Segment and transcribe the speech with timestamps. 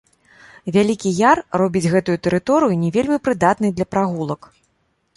[0.77, 4.55] Вялікі яр робіць гэтую тэрыторыю не вельмі прыдатнай для прагулак.